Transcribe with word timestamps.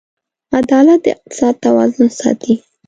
عدالت 0.59 0.99
د 1.03 1.07
اقتصاد 1.13 1.55
توازن 1.65 2.07
ساتي. 2.19 2.53